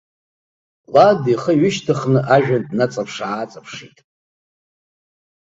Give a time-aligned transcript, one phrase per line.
[0.93, 3.97] Лад ихы ҩышьҭыхны ажәҩан днаҵаԥш-ааҵаԥшит.